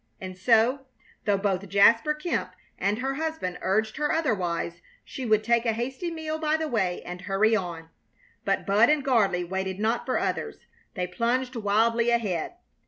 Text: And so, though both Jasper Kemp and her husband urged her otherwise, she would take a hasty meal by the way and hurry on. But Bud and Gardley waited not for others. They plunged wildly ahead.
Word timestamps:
And 0.19 0.35
so, 0.35 0.87
though 1.25 1.37
both 1.37 1.69
Jasper 1.69 2.15
Kemp 2.15 2.53
and 2.79 2.97
her 2.97 3.13
husband 3.13 3.59
urged 3.61 3.97
her 3.97 4.11
otherwise, 4.11 4.81
she 5.05 5.27
would 5.27 5.43
take 5.43 5.63
a 5.63 5.73
hasty 5.73 6.09
meal 6.09 6.39
by 6.39 6.57
the 6.57 6.67
way 6.67 7.03
and 7.05 7.21
hurry 7.21 7.55
on. 7.55 7.89
But 8.43 8.65
Bud 8.65 8.89
and 8.89 9.05
Gardley 9.05 9.43
waited 9.47 9.77
not 9.79 10.07
for 10.07 10.17
others. 10.17 10.65
They 10.95 11.05
plunged 11.05 11.55
wildly 11.55 12.09
ahead. 12.09 12.53